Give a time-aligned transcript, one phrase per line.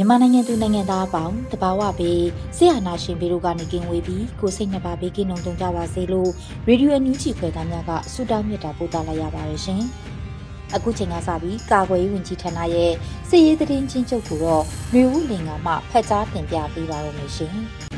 [0.00, 2.22] မြန်မာနိုင်ငံသူနိုင်ငံသားအပေါင်းတဘာဝပေး
[2.56, 6.30] ဆရာနာရှင်ပေတို့ကနေကင်းဝေးပြီးကိုစိတ်နှစ်ပါးဘေးကင်းလုံးတုံကြပါစေလို့
[6.66, 9.82] ရေဒီယိုအန်ယူဂျီခွဲသားများကဆုတောင်းမြတ်တာပို့သလိုက်ရပါတယ်ရှင်။
[10.74, 12.92] အခုချိန်ကစပြီးကာကွယ်ရေးဝန်ကြီးဌာနရဲ့
[13.28, 17.54] စစ်ရေးသတင်းချင်းချုပ်ကိုတော့မျိုးဦးလင်ကမှဖတ်ကြားတင်ပြပေးပါရမရှင်။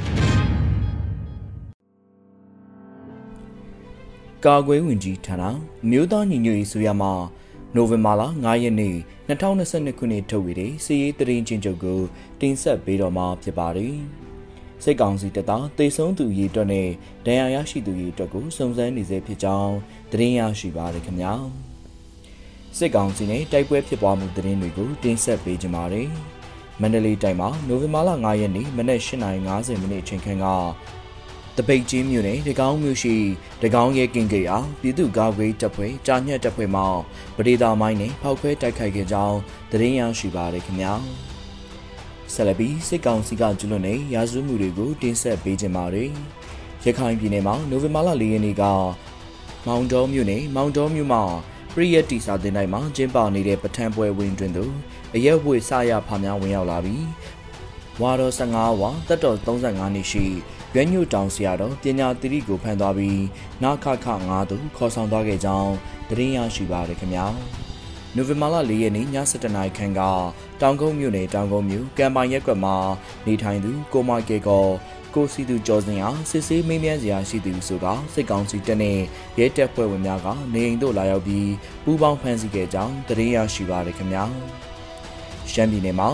[4.44, 5.44] ကာကွယ်ဝင်ကြီးဌာန
[5.90, 7.12] မြို့သားညီညွတ်ရေးဆိုရမှာ
[7.76, 8.96] နိုဝင်ဘာလ9ရက်နေ့
[9.28, 12.00] 2022ခုနှစ်ထုတ်ဝေတဲ့စီးရေးတရင်ချင်းချုပ်ကို
[12.40, 13.94] တင်ဆက်ပေးတော့မှာဖြစ်ပါတယ်။
[14.82, 16.88] စိတ်ကောင်းစီတသားတေဆုံးသူရေးအတွက်နဲ့
[17.26, 19.74] ဒဏ်ရာရရှိသူရေးအတွက်ကိုစုံစမ်းနေစေဖြစ်ကြောင်း
[20.12, 21.32] သတင်းရရှိပါရခင်ဗျာ။
[22.76, 26.08] စစ်ကောင်စီနဲ့တိုက်ပွဲဖြစ်ပွားမှုသတင်းတွေကိုတင်ဆက်ပေးကြပါမယ်။
[26.80, 30.46] မန္တလေးတိုင်းမှာနိုဝင်ဘာလ9ရက်နေ့မနက်8:50မိနစ်အချိန်ခန့်က
[31.56, 33.16] တပိတ်ကြီးမြို့နယ်တကောင်းမြို့ရှိ
[33.62, 36.82] တကောင်းရဲကင်ကေအားပြည်သူ့ကာကွယ်တပ်ဖွဲ့ကြာညက်တပ်ဖွဲ့မှ
[37.36, 39.38] ပဒေသာမိုင်းနဲ့ဖောက်ခွဲတိုက်ခိုက်ခဲ့ကြောင်း
[39.70, 40.92] သတင်းရရှိပါရခင်ဗျာ
[42.32, 46.10] ဆက်လက်ပြီးစစ်ကောင်စီကကျူးလွန်တဲ့ရာဇဝတ်မှုတွေကိုတင်ဆက်ပေးကြပါမယ်
[46.84, 48.62] ရခိုင်ပြည်နယ်မှာနိုဝင်ဘာလ၄ရက်နေ့က
[49.66, 51.22] မောင်တော်မြို့နယ်မောင်တော်မြို့မှာ
[51.74, 54.72] ပရိယတ်တီစာတင်တိုင်းမှာကျင်းပနေတဲ့ပထမပွဲဝင်တွင်သို့
[55.14, 57.04] အရက်ဝေစရဖာများဝင်ရောက်လာပြီး
[58.00, 60.26] ဝါတော်15ဝါတက်တော်35နှစ်ရှိ
[60.74, 63.22] ရွက်ညွတောင်ဆရာတော်ပညာသတိကိုဖန်သွားပြီး
[63.62, 65.72] နာခခ9သူခေါ်ဆောင်သွားခဲ့ကြောင်း
[66.08, 67.26] သတင်းရရှိပါရခင်ဗျာ
[68.14, 70.00] နိုဝင်ဘာလ၄ရက်နေ့ည7:00နာရီခန့်က
[70.60, 72.76] တောင်ကုန်းမြို့နယ်တောင်ကုန်းမြို့ကံပိုင်ရက်ကွက်မှာ
[73.26, 74.66] နေထိုင်သူကိုမကေကော
[75.14, 78.98] ကိုစီသူကျော်စင်အားစစ်ဆေးမေးမြန်းစရာရှိသူဆိုကစစ်ကောင်စီတပ်နဲ့
[79.38, 81.50] ရဲတပ်ဖွဲ့ဝင်များကနေအိမ်သို့လာရောက်ပြီး
[81.84, 84.24] ပူးပေါင်းဖမ်းဆီးခဲ့ကြောင်းသတင်းရရှိပါရခင်ဗျာ
[85.52, 86.10] ရှမ်းပြည်နယ်မှာ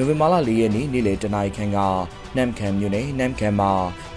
[0.00, 1.78] နိုဝင်ဘာလ၄ရက်နေ့နေ့လယ်တနာရီခန့်က
[2.36, 3.72] နမ်ခမ်မြို့နယ်နမ်ခမ်မှာ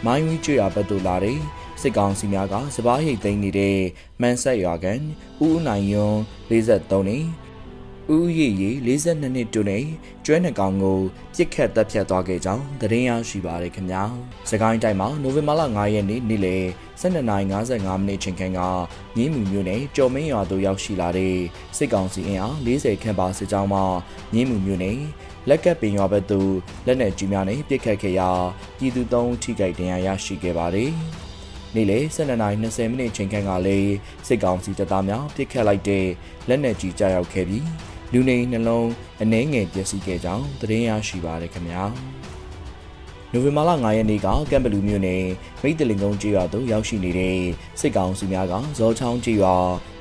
[0.05, 1.39] မိုင်းဝီကျွော်ဘက်သို့လာတဲ့
[1.81, 3.77] စစ်ကောင်စီများကစပားရိတ်သိမ်းနေတဲ့
[4.21, 5.01] မန်ဆက်ရွာကန်
[5.41, 6.17] ဦးဦးနိုင်ယွန်း
[6.49, 7.25] 43နှစ်
[8.15, 9.79] ဦးရည်ရည်42နှစ်တူနေ
[10.25, 10.99] ကျွဲနှကောင်ကို
[11.35, 14.03] ပြစ်ခတ်တပ်ဖြတ်သွားခဲ့ကြောင်းသတင်းရရှိပါရခင်ဗျာ
[14.49, 16.65] စကိုင်းတိုင်းမှာနိုဝင်ဘာလ9ရက်နေ့နေ့လယ်
[17.01, 18.59] 12:55မိနစ်ချိန်ခန့်က
[19.15, 21.35] မြင်းမူမြို့နယ်ကြော်မင်းရွာသို့ရောက်ရှိလာတဲ့
[21.77, 23.81] စစ်ကောင်စီအင်အား40ခန့်ပါစစ်ကြောင်းမှ
[24.33, 24.99] မြင်းမူမြို့နယ်
[25.49, 26.51] လက်ကပ်ပင်ရွာဘက်သို့
[26.85, 28.29] လက်နက်ကြီးများနဲ့ပစ်ခတ်ခဲ့ရာ
[28.77, 30.91] ပြည်သူ၃ထိခိုက်ဒဏ်ရာရရှိခဲ့ပါတယ်။
[31.75, 33.93] နေ့လယ်12:20မိနစ်ချိန်ခန့်ကလည်း
[34.27, 36.07] စစ်ကောင်စီတပ်သားများပစ်ခတ်လိုက်တဲ့
[36.47, 37.65] လက်နက်ကြီးကြားရောက်ခဲ့ပြီး
[38.13, 38.89] လူနေနှလုံး
[39.21, 41.83] အနှဲငယ်ပျက်စီးခဲ့ကြောင်းသတင်းရရှိပါရခင်ဗျာ။
[43.33, 45.23] နိုဝင်ဘာလ9ရက်နေ့ကကမ်ဘလူမြို့နယ်
[45.61, 47.39] မိတ်တလင်ကုန်းကျေးရွာသို့ရောက်ရှိနေတဲ့
[47.79, 49.55] စစ်ကောင်စီများကဇောချောင်းကျေးရွာ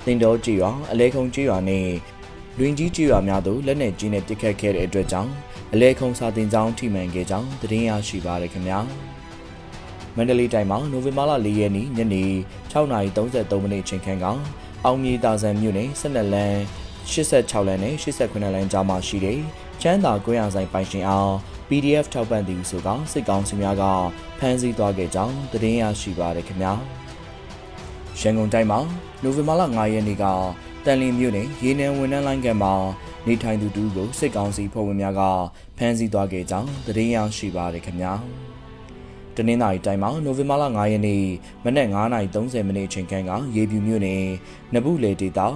[0.07, 1.87] တင်တော်ကျေးရွာအလဲခုံကျေးရွာနဲ့
[2.59, 5.33] လွင်ကြီးကျေးရွာများသို့လက်နက်ကြီးနဲ့ပစ်ခတ်ခဲ့တဲ့အတွက်ကြောင့်
[5.73, 8.79] အလဲခုံစာတင်ကြောင်းထိမှန်ခဲ့ကြောင်းသတင်းရရှိပါရခင်ဗျာ
[10.17, 12.25] မန္တလေးတိုင်းမှာနိုဝင်ဘာလ၄ရက်နေ့ညနေ
[12.73, 14.27] 6:33မိနစ်ချိန်ခန့်က
[14.85, 16.57] အောင်မြေတာဆန်မြို့နယ်12လမ်း
[17.11, 19.39] 86လမ်းနဲ့89လမ်းကြားမှာရှိတဲ့
[19.83, 21.35] ချမ်းသာကွင်းအောင်ဆိုင်ပိုင်ရှင်အောင်
[21.69, 23.85] PDF ထောက်ပံ့သူဆိုကစစ်ကောင်စီများက
[24.39, 26.73] ဖမ်းဆီးသွားခဲ့ကြောင်းသတင်းရရှိပါရခင်ဗျာ
[28.21, 28.81] ရန်ကုန်တိုင်းမှာ
[29.23, 30.25] နိုဝင်ဘာလ9ရက်နေ့က
[30.85, 32.75] တန်လင်းမြို့နယ်ရေနံဝန်ထမ်းလိုင်းကမှာ
[33.27, 35.23] နေထိုင်သူတူကိုစစ်ကောင်စီဖွဲ့ဝင်များက
[35.77, 38.13] ဖမ်းဆီးသွားခဲ့ကြောင်းသတင်းရရှိပါရခင်ဗျာ
[39.37, 41.25] တနင်္သာရီတိုင်းမှာနိုဝင်ဘာလ9ရက်နေ့
[41.65, 44.25] မနက်9:30မိနစ်အချိန်ခန့်ကရေပြူမြို့နယ်
[44.75, 45.47] နဘူးလေဒေတာ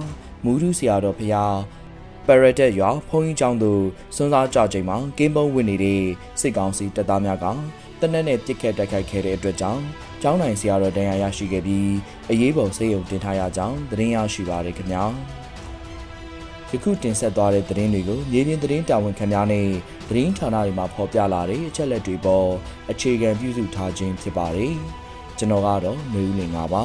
[0.43, 1.55] မူးရူဆရာတော်ဖျား
[2.27, 3.83] ပရတက်ရွာဖုံးကြီးကျောင်းသို့
[4.15, 6.01] စွန်းစားကြချိန်မှာကင်းပုံးဝင်နေတဲ့
[6.41, 7.45] စစ်ကောင်စီတပ်သားများက
[8.01, 9.83] တနက်နဲ့ပြစ်ခတ်တိုက်ခိုက်ခဲ့တဲ့အတွက်ကြောင့်
[10.27, 11.91] ကျောင်းနိုင်ဆရာတော်ဒဏ်ရာရရှိခဲ့ပြီး
[12.31, 15.03] အရေးပေါ်စေယုံတင်ထားရကြောင်းသတင်းရရှိပါရခင်ဗျာ
[16.71, 19.67] ယခုတင်ဆက်သွားတဲ့သတင်းတွေကိုမြေပြင်သတင်းတာဝန်ခံများနဲ့
[20.09, 22.47] သတင်းဌာနတွေမှာဖော်ပြလာတဲ့အချက်လက်တွေပေါ်
[22.91, 24.75] အခြေခံပြုစုထားခြင်းဖြစ်ပါတယ်
[25.37, 26.83] ကျွန်တော်ကတော့နေဦးလင်ပါပါ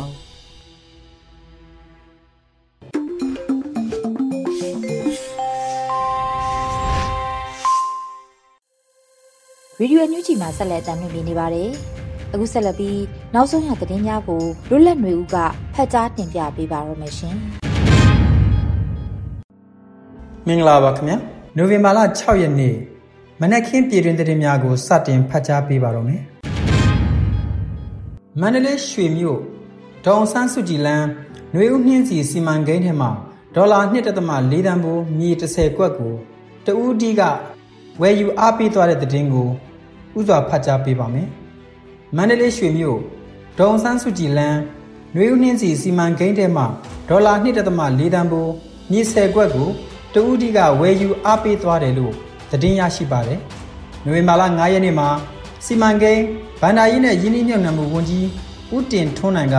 [9.81, 11.71] ရေဒီယိုအန်ယူဂျီမှာဆက်လက်တင်ပြနေပါတယ်။
[12.35, 12.99] အခုဆက်လက်ပြီး
[13.35, 15.37] နောက်ဆုံးရသတင်းများကိုလွတ်လပ်နေဦးက
[15.75, 17.37] ဖတ်ကြားတင်ပြပေးပါရမရှင်။
[20.47, 21.17] မင်္ဂလာပါခင်ဗျာ။
[21.57, 22.77] နိုဝင်ဘာလ6ရက်နေ့
[23.41, 26.23] မနက်ခင်းပြည်တွင်သတင်းများကိုစတင်ဖတ်ကြားပေးပါရမယ်။
[28.41, 29.39] မန္တလေးရွှေမြို့
[30.07, 31.07] ဒေါန်ဆန်းစုကြည်လန်း
[31.53, 33.11] ຫນွေဦးနှင်းစီစီမံကိန်းထဲမှာ
[33.55, 34.09] ဒေါ်လာ1.4တ
[34.73, 36.13] န်ဖိုးမြေ30ကွက်ကို
[36.67, 37.23] တဦးဒီက
[38.01, 39.49] ဝယ်ယူအားပေးသွားတဲ့သတင်းကို
[40.19, 41.29] ဥစွာဖတ်ကြားပေးပါမယ်။
[42.17, 42.99] မန္တလေးရွှေမြို့
[43.59, 44.61] ဒေါန်ဆန်းစုကြည်လန်း
[45.15, 46.65] နှွေးဦးနှင်းစီစီမံကိန်းထဲမှ
[47.09, 47.57] ဒေါ်လာ1.4
[48.15, 48.53] တန်ဖိုး
[48.91, 49.69] မြေဆယ်ကွက်ကို
[50.15, 52.13] တူဦးတီကဝယ်ယူအားပေးသွားတယ်လို့
[52.51, 53.39] သတင်းရရှိပါတယ်။
[54.05, 55.09] နိုဝင်ဘာလ9ရက်နေ့မှာ
[55.65, 56.23] စီမံကိန်း
[56.61, 58.27] ဗန္ဒာယီနဲ့ယင်းနှမြုံနယ်မှုဝန်ကြီး
[58.75, 59.57] ဦးတင်ထွန်းနိုင်က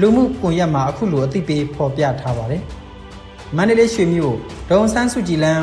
[0.00, 2.62] လူမှုကွန်ရက်မှာအခုလိုအသိပေးဖော်ပြထားပါတယ်။
[3.56, 4.34] မန္တလေးရွှေမြို့
[4.70, 5.62] ဒေါန်ဆန်းစုကြည်လန်း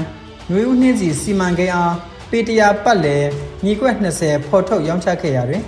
[0.50, 1.96] နှွေးဦးနှင်းစီစီမံကိန်းအား
[2.30, 3.26] ပေတရာပတ်လည်
[3.64, 5.64] မြေကွက်20ဖော်ထုတ်ရောင်းချခဲ့ရာတွင်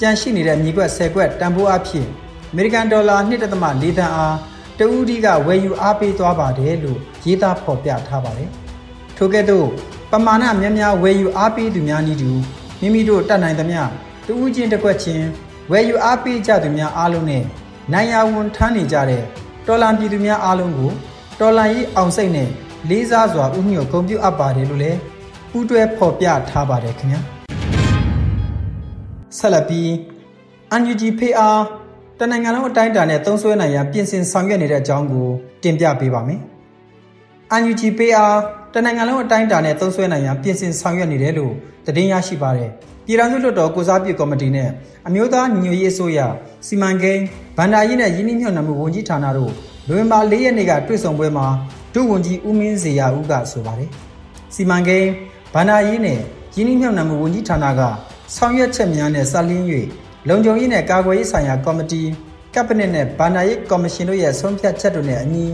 [0.00, 2.06] ကြန့်ရှိနေတဲ့မြေကွက်10ကွက်တန်ဖိုးအဖြစ်
[2.50, 3.42] အမေရိကန်ဒေါ်လာ1.4
[3.98, 4.36] သန်းအား
[4.78, 8.50] တဦးဒီကဝယ်ယူအားပေးသွားပါတယ်လို့ရေးသားဖော်ပြထားပါတယ်။
[9.16, 9.66] ထို့ကဲ့သို့
[10.10, 12.30] ပမာဏများများဝယ်ယူအားပေးသူများနည်းတူ
[12.80, 13.80] မိမိတို့တတ်နိုင်သမျှ
[14.26, 15.26] တဦးချင်းတစ်ခွက်ချင်း
[15.70, 17.44] ဝယ်ယူအားပေးကြသူများအားလုံးနဲ့
[17.92, 19.22] နိုင်ရဝန်ထမ်းနေကြတဲ့
[19.66, 20.90] တော်လန်ပြည်သူများအားလုံးကို
[21.40, 22.48] တော်လန်ရေးအောင်စိတ်နဲ့
[22.88, 24.98] လေးစားစွာဥညွတ်ဂုဏ်ပြုအပ်ပါတယ်လို့လည်း
[25.50, 27.37] ပူးတွဲဖော်ပြထားပါတယ်ခင်ဗျာ
[29.36, 29.88] ဆက်လက်ပြီး
[30.76, 31.62] UNG ဖေးအား
[32.18, 35.26] တနင်္ဂနွေလုံးအတိုင်းအတာနဲ့သုံးစွဲနိုင်ရန်ပြင်ဆင်ဆောင်ရွက်နေတဲ့အကြောင်းကို
[35.62, 36.40] တင်ပြပေးပါမယ်။
[37.56, 38.36] UNG ဖေးအား
[38.74, 41.52] တနင်္ဂနွေလုံးအတိုင်းအတာနဲ့သုံးစွဲနိုင်ရန်ပြင်ဆင်ဆောင်ရွက်နေတယ်လို့
[41.86, 42.70] သတင်းရရှိပါတယ်။
[43.06, 44.68] ပြည်ထောင်စုလွှတ်တော်ကိုစားပြုကော်မတီနဲ့
[45.08, 46.18] အမျိုးသားညီညွတ်ရေးအစိုးရ
[46.66, 47.22] စီမံကိန်း
[47.58, 49.52] ဗန္ဒာရေးနဲ့ရင်းနှီးမြှုပ်နှံမှုဝန်ကြီးဌာနတို့
[49.88, 51.46] နိုဝင်ဘာ၄ရက်နေ့ကတွေ့ဆုံပွဲမှာ
[51.94, 53.90] ဒုဝန်ကြီးဦးမင်းစေရဦးကဆိုပါတယ်။
[54.54, 55.10] စီမံကိန်း
[55.54, 56.18] ဗန္ဒာရေးနဲ့
[56.56, 57.82] ရင်းနှီးမြှုပ်နှံမှုဝန်ကြီးဌာနက
[58.34, 59.64] ဆောင်ရွက်ချက်များနဲ့စလင်း၍
[60.28, 62.02] လုံခြုံရေးနဲ့ကာကွယ်ရေးဆိုင်ရာကော်မတီ
[62.54, 65.46] ကပ်ပနစ်နဲ့ဗန္ဒာရေးကော်မရှင်တို့ရဲ့ဆုံးဖြတ်ချက်တို့နဲ့အညီ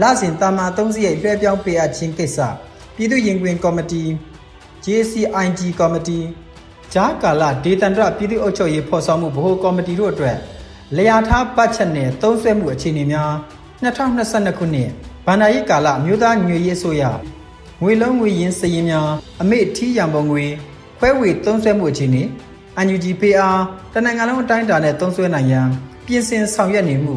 [0.00, 2.38] လစဉ်တာမာသုံးစီရိတ်လွှဲပြောင်းပေးအပ်ခြင်းကိစ္စ
[2.96, 4.02] ပြည်သူ့ရင်ခွင်ကော်မတီ
[4.84, 6.18] JCIG ကော်မတီ
[6.92, 10.36] ဂျားကာလဒေသန္တရပြည်သူ့အုပ်ချုပ်ရေးဖော်ဆောင်မှုဗဟိုကော်မတီတို့အတွက်
[10.96, 13.32] လျာထားပတ်ချက်နဲ့သုံးဆွဲမှုအခြေအနေများ
[13.82, 14.90] 2022ခုနှစ်
[15.26, 17.02] ဗန္ဒာရေးကာလအမျိုးသားညွေရေးဆိုရ
[17.82, 19.08] ငွေလုံးငွေရင်းစည်ရင်များ
[19.42, 20.46] အမေထီးရံပုံငွေ
[21.02, 22.22] ခွဲဝေသုံးဆွဲမှုအခြေအနေ
[22.80, 23.56] UNG PR
[23.92, 25.68] တနင်္ဂနွေလုံးအတိုင်းအတာနဲ့သုံးစွဲနိုင်ရန်
[26.06, 27.16] ပြင်ဆင်ဆောင်ရွက်နေမှု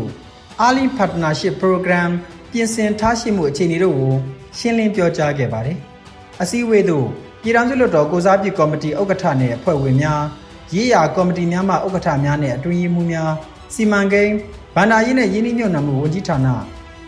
[0.66, 2.10] Early Partnership Program
[2.52, 4.14] ပြင်ဆင်ထားရှိမှုအခြေအနေတို့ကို
[4.58, 5.78] ရှင်းလင်းပြောကြားခဲ့ပါတယ်။
[6.42, 7.06] အစည်းအဝေးသို့
[7.42, 10.22] ပြည်ထောင်စုလွှတ်တော်ကိုစားပြုကော်မတီဥက္ကဋ္ဌနဲ့အဖွဲ့ဝင်များ
[10.74, 13.32] ရေးရာကော်မတီများမှဥက္ကဋ္ဌများနဲ့အတွင်းရေးမှူးများ
[13.74, 14.34] စီမံကိန်း
[14.76, 16.48] ဗန္ဒာရေးနဲ့ရင်းနှီးမြှုပ်နှံမှုဝန်ကြီးဌာန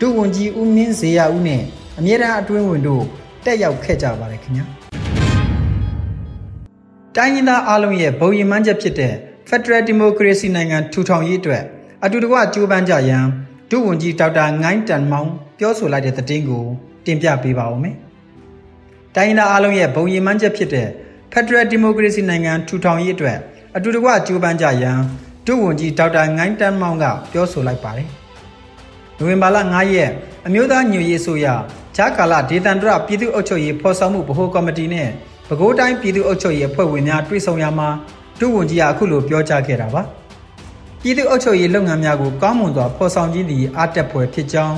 [0.00, 1.62] ဒုဝန်ကြီးဦးမင်းဇေယျဦးနဲ့
[1.98, 3.04] အမြဲတမ်းအတွင်းဝင်တို့
[3.44, 4.75] တက်ရောက်ခဲ့ကြပါတယ်ခင်ဗျာ
[7.18, 9.14] တိုင်းရင်းသားအားလုံးရဲ့ဘုံရည်မှန်းချက်ဖြစ်တဲ့
[9.48, 11.62] Federal Democracy နိုင်ငံထူထောင်ရေးအတွက်
[12.04, 13.24] အတူတကွကြိုးပမ်းကြရန်
[13.70, 15.28] ဒုဝန်ကြီးဒေါက်တာငိုင်းတန်မောင်
[15.58, 16.64] ပြောဆိုလိုက်တဲ့သတင်းကို
[17.04, 17.96] တင်ပြပေးပါဦးမယ်။
[19.14, 20.88] တိုင်းရင်းသားအားလုံးရဲ့ဘုံရည်မှန်းချက်ဖြစ်တဲ့
[21.32, 23.38] Federal Democracy နိုင်ငံထူထောင်ရေးအတွက်
[23.76, 24.98] အတူတကွကြိုးပမ်းကြရန်
[25.46, 28.08] ဒုဝန်ကြီးဒေါက်တာငိုင်းတန်မောင်ကပြောဆိုလိုက်ပါတယ်။
[29.18, 30.10] နိုဝင်ဘာလ9ရက်
[30.46, 31.46] အမျိုးသားညွရေးဆိုရ
[31.96, 35.10] ဂျာကာလာဒေသန္တရပြည်သူ့အုပ်ချုပ်ရေးဖော်ဆောင်မှုဗဟိုကော်မတီနဲ့
[35.48, 37.88] ပဲခူးတိုင်းပြည်သူ့အုပ်ချုပ်ရေးအဖွဲ့ဝင်များတွေ့ဆုံရမှာ
[38.40, 40.02] ဒုဝန်ကြီးကအခုလိုပြောကြားခဲ့တာပါ။
[41.02, 44.76] ပြည်သူ့အုပ်ချုပ်ရေးလုပ်ငန်းများကိုကောင်းမွန်စွာဖော်ဆောင်ခြင်းသည်အားတက်ဖွယ်ဖြစ်ကြောင်း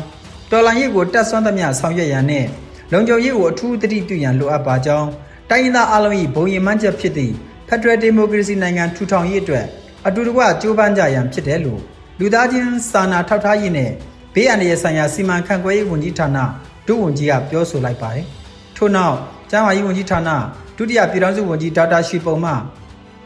[0.50, 2.44] တော်လှန်ရေးကိုတက်ဆွမ်းသမျှဆောင်ရွက်ရန်နဲ့
[2.92, 5.08] လုံခြုံရေးကိုအထူးသတိပြုရန်လိုအပ်ပါကြောင်း
[5.50, 7.34] တိုင်းရင်းသားအလုံး၏ဘုံရည်မှန်းချက်ဖြစ်သည့်
[7.68, 9.66] Federal Democracy နိုင်ငံထူထောင်ရေးအတွက်
[10.06, 11.80] အတူတကွကြိုးပမ်းကြရန်ဖြစ်တယ်လို့
[12.20, 13.90] လူသားချင်းစာနာထောက်ထားရေးနဲ့
[14.34, 16.38] ဘေးအန္တရာယ်ဆိုင်ရာစီမံခန့်ခွဲရေးဝန်ကြီးဌာန
[16.86, 18.26] ဒုဝန်ကြီးကပြောဆိုလိုက်ပါတယ်။
[18.76, 19.16] ထို့နောက်
[19.50, 20.30] ကျန်းမာရေးဝန်ကြီးဌာန
[20.76, 22.52] ဒုတိယပြည်ထောင်စုဝန်ကြီးဒေါက်တာရှိပုံမှ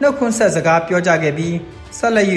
[0.01, 1.55] နှုတ်ခွန်းဆက်စကားပြောကြားခဲ့ပြီး
[1.99, 2.29] ဆက်လက်၍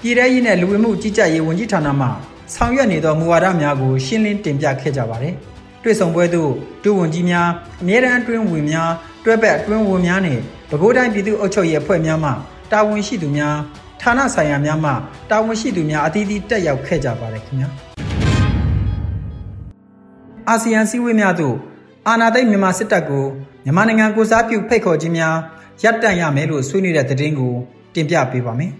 [0.00, 2.08] ပြည်ထရေးနဲ့လူဝင်မှုကြီးကြပ်ရေးဝန်ကြီးဌာနမှ
[2.54, 5.34] ဆောင်ရွက်နေသောမူဝါဒများကိုရှင်းလင်းတင်ပြခဲ့ကြပါတယ်။
[5.82, 6.50] တွေ့ဆုံပွဲသို့
[6.84, 7.48] ဒုဝန်ကြီးများ
[7.82, 8.90] အမြဲတမ်းအတွင်းဝင်များ
[9.24, 10.38] တွဲဘက်အတွင်းဝင်များနဲ့
[10.70, 12.30] ပဲခူးတိုင်းပြည်သူ့အုပ်ချုပ်ရေးအဖွဲ့များမှ
[12.72, 13.54] တာဝန်ရှိသူများ
[14.02, 14.90] ဌာနဆိုင်ရာများမှ
[15.30, 17.68] တာဝန်ရှိသူများအသီးသီးတက်ရောက်ခဲ့ကြပါတယ်ခင်ဗျာ
[20.48, 21.56] အာဆီယံစည်းဝေးများသို့
[22.08, 23.26] အာဏာသိမ်းမြန်မာစစ်တပ်ကို
[23.64, 25.36] မြန်မာနိုင်ငံကိုစားပြုဖိတ်ခေါ်ခြင်းများ
[25.82, 27.54] ရပ်တန့်ရမယ်လို့ဆွေးနွေးတဲ့သတင်းကို
[27.94, 28.72] တင်ပြပေးပါမယ်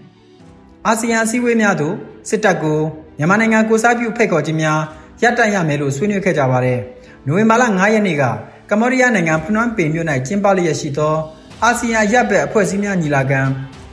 [0.85, 1.95] အာဆီယံစည်းဝေးများသို့
[2.29, 2.79] စစ်တပ်ကို
[3.17, 4.79] မြန်မာနိုင်ငံကိုစားပြုဖိတ်ခေါ်ခြင်းများ
[5.23, 6.79] ရပ်တန့်ရမယ်လို့ဆွေးနွေးခဲ့ကြပါတယ်
[7.25, 8.23] နိုဝင်ဘာလ9ရက်နေ့က
[8.69, 11.15] ကမ္ဘောဒီးယားနိုင်ငံဖနွမ်းပင်မြို့၌ကျင်းပလျက်ရှိသော
[11.63, 13.41] အာဆီယံရပ်ဘက်အဖွဲ့အစည်းများညီလာခံ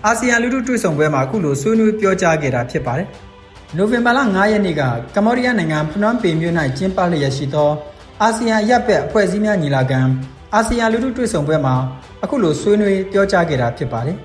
[0.07, 3.09] အာဆီယံလူထုတွေ့ဆုံပွဲမှာအခုလိုဆွေးနွေးပြောကြားခဲ့တာဖြစ်ပါတယ်။
[3.77, 4.83] နိုဝင်ဘာလ9ရက်နေ့က
[5.15, 7.71] ကမ္ဘောဒီးယားနိုင်ငံဖနွမ်းပင်မြို့၌ကျင်းပလျက်ရှိသော
[8.23, 10.01] အာဆီယံရပ်ဘက်အဖွဲ့အစည်းများညီလာခံ
[10.55, 11.75] အာဆီယံလူထုတွေ့ဆုံပွဲမှာ
[12.23, 14.17] အခုလိုဆွေးနွေးပြောကြားခဲ့တာဖြစ်ပါတယ်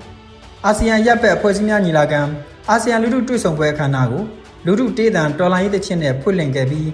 [0.66, 2.20] အာဆီယံရပ်ဘက်အဖွဲ့အစည်းများညီလာခံ
[2.70, 4.22] အာဆီယံလူထုတွေ့ဆုံပွဲအခမ်းအနားကို
[4.66, 6.90] လူထုတေးသံတော်လိုင်းရေးသချင်းနဲ့ဖွင့်လှစ်ခဲ့ပြီး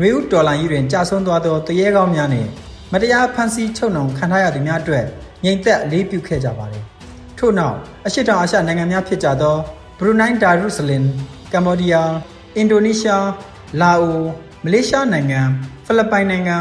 [0.00, 2.46] နွေဦးတော်လိုင်းရေးတွင်ကြာဆုံးသွားသောတရေကောင်းများနဲ့
[2.92, 5.04] မတရားဖန်ဆီးချုပ်နှောင်ခံထားရသူများအတွက်
[5.44, 6.84] ငြိမ်သက်အလေးပြုခဲ့ကြပါတယ်
[7.38, 7.76] ထို့နောက်
[8.06, 9.56] အရှိတောင်အာရှနိုင်ငံများဖြစ်ကြသော
[9.98, 11.04] ဘရူနိုင်းဒါရုဆလင်
[11.52, 12.12] ကမ္ဘောဒီးယား
[12.56, 13.26] အင်ဒိုနီးရှား
[13.80, 14.20] လာအို
[14.68, 15.40] မလေးရှားနိုင်ငံ
[15.86, 16.56] ဖိလစ်ပိုင်နိုင်ငံ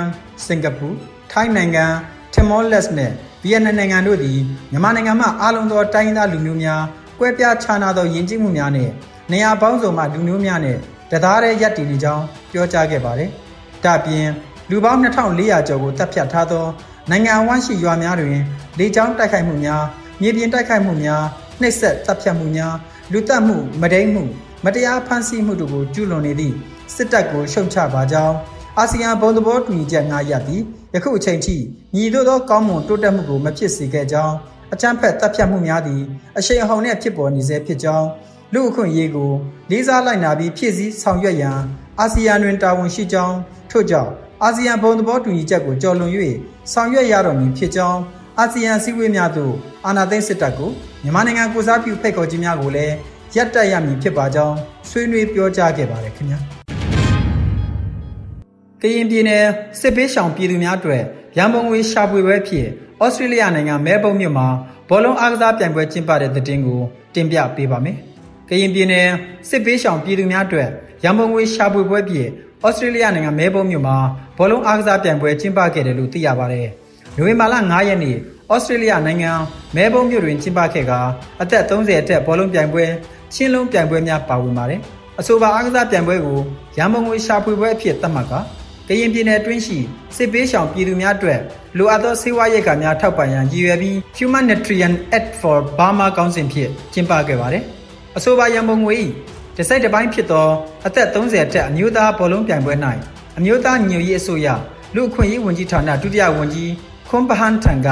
[0.47, 0.87] စင်ကာပူ
[1.31, 1.85] ထိုင်းနိုင်ငံ
[2.33, 3.11] တီမောလက်စ်နဲ့
[3.43, 4.39] ဗီယက်နမ်နိုင်ငံတို့သည်
[4.71, 6.81] မြန်မာနိုင်ငံမှအားလုံးသောတိုင်းသားလူမျိုးများ
[7.19, 8.89] ကွဲပြားခြားနားသောယဉ်ကျေးမှုများနဲ့
[9.31, 10.77] နေရာပေါင်းစုံမှလူမျိုးများနဲ့
[11.11, 13.29] တသားတည်းရပ်တည်နေကြောင်းပြောကြားခဲ့ပါတယ်။
[13.85, 14.27] ဒါပြင်
[14.69, 16.65] လူပေါင်း2400ကျော်ကိုတပ်ဖြတ်ထားသော
[17.09, 18.37] နိုင်ငံအဝန်းရှိရွာများတွင်
[18.79, 19.83] လေကြောင်းတိုက်ခိုက်မှုများ
[20.21, 21.23] မြေပြင်တိုက်ခိုက်မှုများ
[21.61, 22.73] နှိပ်စက်တပ်ဖြတ်မှုများ
[23.11, 24.23] လူတက်မှုမဒိန်မှု
[24.65, 26.55] မတရားဖမ်းဆီးမှုတို့ကိုကျူးလွန်နေသည့်
[26.93, 28.35] စစ်တပ်ကိုရှုံချပါကြောင်း
[28.77, 30.61] အာဆီယံဘုံသဘောတူညီချက်၅ရပ်သည်
[30.93, 31.57] ယခုအချိန်ထိ
[31.95, 34.35] ညီတို့သောကောင်းမွန်တိုးတက်မှုကိုမဖြစ်စေခဲ့ကြောင်း
[34.73, 36.01] အကြမ်းဖက်တပ်ဖြတ်မှုများသည်
[36.37, 38.07] အရှိန်အဟုန်နှင့်ဖြစ်ပေါ်နေစေဖြစ်ကြောင်း
[38.53, 39.31] လူအခွင့်အရေးကို
[39.71, 41.59] လေးစားလိုက်နာပြီးဖြည့်ဆည်းဆောင်ရွက်ရန်
[41.99, 43.37] အာဆီယံတွင်တာဝန်ရှိကြောင်း
[43.71, 44.11] ထို့ကြောင့်
[44.43, 46.11] အာဆီယံဘုံသဘောတူညီချက်ကိုကျော်လွန်၍
[46.73, 48.01] ဆောင်ရွက်ရတော်မူဖြစ်ကြောင်း
[48.39, 49.53] အာဆီယံစည်းဝေးများသို့
[49.85, 50.71] အာဏာသိမ်းစစ်တပ်ကို
[51.03, 52.93] မြန်မာနိုင်ငံကိုစားပြုဖိတ်ခေါ်ခြင်းများကိုလည်း
[53.35, 54.55] ရပ်တန့်ရမည်ဖြစ်ပါကြောင်း
[54.89, 56.54] ဆွေးနွေးပြောကြားခဲ့ပါတယ်ခင်ဗျာ
[58.85, 59.45] ကရင်ပြည်နယ်
[59.79, 61.03] စစ်ပေးရှောင်ပြည်သူများအတွက်
[61.37, 62.67] ရန်ပုံငွေရှာဖွေပွဲဖြစ်
[63.03, 64.47] ဩစတြေးလျနိုင်ငံမဲဘုံမြို့မှာ
[64.89, 66.81] ဘောလုံးအားကစားပြိုင်ပွဲကျင်းပတဲ့တဲ့တင်ကို
[67.13, 67.97] တင်ပြပေးပါမယ်။
[68.49, 69.07] ကရင်ပြည်နယ်
[69.49, 70.69] စစ်ပေးရှောင်ပြည်သူများအတွက်
[71.03, 72.27] ရန်ပုံငွေရှာဖွေပွဲဖြစ်
[72.63, 73.97] ဩစတြေးလျနိုင်ငံမဲဘုံမြို့မှာ
[74.37, 76.67] ဘောလုံးအားကစားပြိုင်ပွဲကျင်းပခဲ့တယ်လို့သိရပါတယ်။
[77.17, 78.15] နိုဝင်ဘာလ9ရက်နေ့
[78.53, 79.31] ဩစတြေးလျနိုင်ငံ
[79.75, 80.93] မဲဘုံမြို့တွင်ကျင်းပခဲ့က
[81.41, 82.85] အသက်30အထက်ဘောလုံးပြိုင်ပွဲ
[83.33, 84.79] ချင်းလုံးပြိုင်ပွဲများပါဝင်ပါတယ်။
[85.19, 86.39] အဆိုပါအားကစားပြိုင်ပွဲကို
[86.77, 88.33] ရန်ပုံငွေရှာဖွေပွဲအဖြစ်သတ်မှတ်က
[88.89, 89.77] ကရင်ပြည်နယ်အတွင်းရှိ
[90.15, 91.39] စစ်ပေးရှောင်ပြည်သူများအတွက်
[91.77, 97.63] လိုအပ်သောဆေးဝါးရိက္ခာများထောက်ပံ့ရန်ရည်ရွယ်ပြီး Humanitarian Aid for Burma ကောင်းစဉ်ဖြင့်ကျင်းပခဲ့ပါတယ်။
[98.17, 98.95] အဆိုပါရန်ပုံငွေ၏
[99.55, 100.47] ဒီစိုက်တစ်ပိုင်းဖြစ်သော
[100.87, 102.73] အသက်30အထက်အမျိုးသားဘောလုံးပြိုင်ပွဲ၌
[103.37, 104.47] အမျိုးသားညွရေးအစိုးရ
[104.95, 106.71] လူအခွင့်အရေးဝန်ကြီးဌာနဒုတိယဝန်ကြီး
[107.07, 107.87] ခွန်ပဟန်ထံက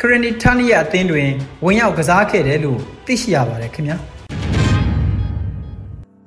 [0.00, 1.28] ခရနီထာနီယာအသင်းတွင်
[1.64, 3.96] ဝင်ရောက်ကစားခဲ့တယ်လို့သိရှိရပါတယ်ခင်ဗျာ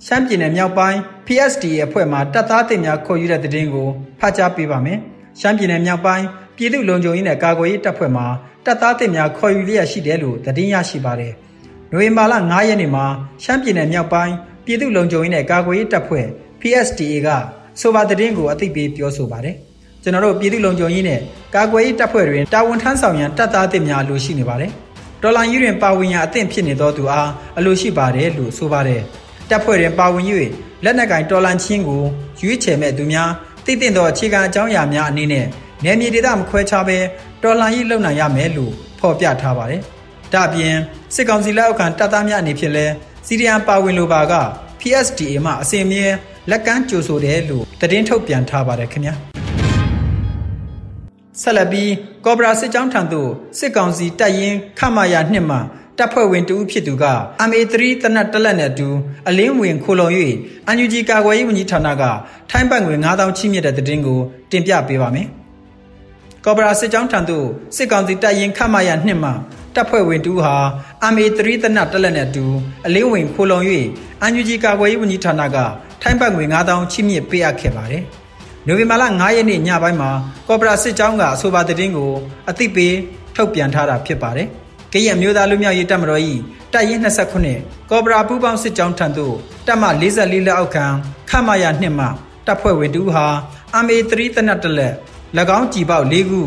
[0.09, 4.99] ရှမ်းပြည်နယ်မြောက်ပိုင်း PSDA အဖွဲ့မှတပ်သားတင်များခေါ်ယူတဲ့တဲ့င်းကိုဖတ်ကြားပေးပါမယ်
[5.39, 6.25] ရှမ်းပြည်နယ်မြောက်ပိုင်း
[6.57, 8.23] ပြည်သူ့လုံခြုံရေးနဲ့ကာကွယ်ရေးတပ်ဖွဲ့မှ
[8.65, 11.33] တပ်သားတင်များခေါ်ယူလျက်ရှိတယ်လို့သတင်းရရှိပါတယ်
[11.91, 13.05] နိုဝင်ဘာလ9ရက်နေ့မှာ
[13.43, 14.33] ရှမ်းပြည်နယ်မြောက်ပိုင်း
[14.65, 16.25] ပြည်သူ့လုံခြုံရေးနဲ့ကာကွယ်ရေးတပ်ဖွဲ့
[16.61, 17.29] PSDA က
[17.81, 19.55] ဆိုပါတဲ့င်းကိုအသိပေးပြောဆိုပါတယ်
[20.03, 21.19] ကျွန်တော်တို့ပြည်သူ့လုံခြုံရေးနဲ့
[21.55, 24.71] ကာကွယ်ရေးတပ်ဖွဲ့တွင်တာဝန်ထမ်းဆောင်ရန်တပ်သားအသစ်များလိုရှိနေပါတယ်။
[25.21, 29.03] ဒေါ်လာယူရင်ပါဝင်ရန်အသင့်ဖြစ်နေသောသူအားအလိုရှိပါတယ်လို့ဆိုပါတယ်။
[29.49, 30.25] တပ်ဖွဲ့တွင်ပါဝင်၍
[30.83, 32.03] လက်နက်ကင်တော်လန်ချင်းကို
[32.41, 33.29] ရွေးချယ်မဲ့သူများ
[33.65, 35.45] တည်တင့်သောအခြေခံအကြောင်းအရာများအနေနဲ့
[35.83, 36.97] နယ်မြေဒေသမခွဲခြားဘဲ
[37.43, 39.81] တော်လန်ရေးလုပ်နိုင်ရမယ်လို့ဖော်ပြထားပါတယ်။
[40.33, 40.75] ဒါ့အပြင်
[41.15, 42.85] စစ်ကောင်စီလက်အောက်ခံတပ်သားများအနေဖြင့်လဲ
[43.27, 44.33] စီရီယံပါဝင်လိုပါက
[44.81, 46.05] PSDA မှအစီအမြဲ
[46.49, 49.15] လက်ကမ်းကြိုဆိုတယ်လို့သတင်းထုတ်ပြန်ထားပါတယ်ခင်ဗျာ။
[51.41, 51.91] ဆက်လက်ပြီး
[52.25, 55.57] ကော့ဘရာစစ်ကြောင်းထံသို့စစ်ကောင်စီတပ်ရင်းခမာယာနှစ်မှ
[55.97, 57.05] တပ်ဖွဲ့ဝင်တဦးဖြစ်သူက
[57.49, 58.89] MA3 တနတ်တလက်နဲ့အတူ
[59.29, 60.09] အလင်းဝင်ခိုလုံ၍
[60.67, 62.03] အန်ယူဂျီကာကွယ်ရေးဝန်ကြီးဌာနက
[62.49, 64.19] ထိုင်းဘတ်ငွေ9000ချိမြင့်တဲ့တည်င်းကို
[64.51, 65.27] တင်ပြပေးပါမယ်။
[66.45, 69.31] ကော့ဘရာစစ်ကြောင်းထံသို့စစ်ကောင်စီတပ်ရင်းခမာယာနှစ်မှ
[69.75, 70.55] တပ်ဖွဲ့ဝင်တူဟာ
[71.13, 72.45] MA3 တနတ်တလက်နဲ့အတူ
[72.85, 73.59] အလင်းဝင်ခိုလုံ၍
[74.21, 75.57] အန်ယူဂျီကာကွယ်ရေးဝန်ကြီးဌာနက
[76.01, 78.03] ထိုင်းဘတ်ငွေ9000ချိမြင့်ပေးအပ်ခဲ့ပါတယ်။
[78.67, 80.09] နိုဝင်ဘာလ9ရက်နေ့ညပိုင်းမှာ
[80.47, 82.11] ကော်ပိုရာစစ်ကြောင်းကအဆိုပါသတင်းကို
[82.49, 82.95] အသိပေး
[83.35, 84.49] ထုတ်ပြန်ထားတာဖြစ်ပါတယ်။
[84.93, 86.21] ကရင်မျိုးသားလူမျိုးရေးတပ်မတော်၏
[86.73, 87.01] တပ်ရင်း
[87.45, 89.35] 29ကော်ပိုရာပူးပေါင်းစစ်ကြောင်းထံသို့
[89.67, 90.85] တပ်မ44လက်အောက်ခံ
[91.29, 92.05] ခမရ2မှ
[92.45, 93.25] တပ်ဖွဲ့ဝင်တူဟာ
[93.83, 94.93] MA3 တနတ်တလက်၎
[95.57, 96.41] င်းကြည်ပေါက်၄ခု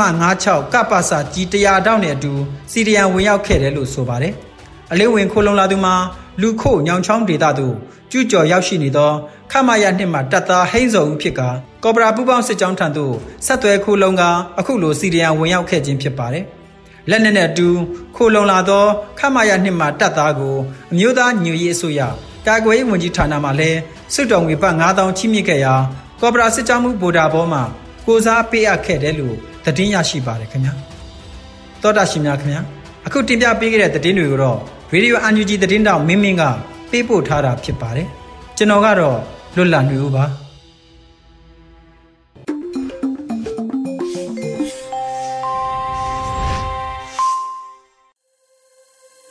[0.00, 2.32] 9.56ကပ္ပစာကြီး100တောင်းနဲ့အတူ
[2.72, 4.34] စီရီယံဝင်ရောက်ခဲ့တယ်လို့ဆိုပါတယ်။
[4.92, 5.94] အလေးဝင်ခိုလုံလာသူမှာ
[6.40, 7.74] လူခို့ညောင်ချောင်းဒေသသို့
[8.10, 9.10] ကျူးကျော်ရောက်ရှိနေသော
[9.50, 11.40] ခမရနှစ်မှတပ်သားဟိန်းစောဦးဖြစ်က
[11.84, 13.14] ကော်ပရာပူပေါင်းစစ်ကြောင်းထံသို့
[13.46, 14.22] ဆက်သွဲခိုးလုံက
[14.58, 16.46] အခုလိုစီရီယံဝင်ရောက်ခဲ့ခြင်းဖြစ်ပါတယ်။
[17.10, 17.68] လက်နက်နဲ့အတူ
[18.16, 18.84] ခိုးလုံလာသော
[19.18, 20.56] ခမရနှစ်မှတပ်သားကို
[20.92, 22.00] အမျိုးသားညွရေးအစိုးရ
[22.46, 23.78] ကာကွယ်ရေးဝန်ကြီးဌာနမှလည်း
[24.14, 25.74] စစ်တော်ငွေပတ်9000ချိမြင့်ခဲ့ရာ
[26.20, 27.60] ကော်ပရာစစ်ကြောင်းမှုဗိုလ်ဒါဘောမှ
[28.06, 30.74] ကိုစားပေးအပ်ခဲ့တယ်လို့သတင်းရရှိပါတယ်ခင်ဗျာ။
[31.82, 32.60] သောတာရှင်များခင်ဗျာ
[33.06, 34.58] အခုတင်ပြပေးခဲ့တဲ့သတင်းတွေကိုတော့
[34.92, 36.42] ရေဒီယိုအန်ယူဂျီသတင်းတောင်မင်းမင်းက
[36.90, 38.08] ပေးပို့ထားတာဖြစ်ပါတယ်
[38.56, 39.18] ကျွန်တော်ကတော့
[39.56, 40.24] လွတ်လပ်နေဦးပါ